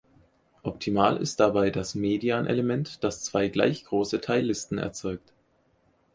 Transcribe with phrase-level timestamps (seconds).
[0.63, 5.31] Optimal ist dabei das Median-Element, das zwei gleich große Teillisten erzeugt.